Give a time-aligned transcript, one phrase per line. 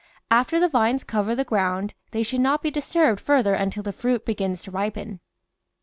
[0.31, 4.25] After the vines cover the ground they should not be disturbed further until the fruit
[4.25, 5.19] begins to ripen.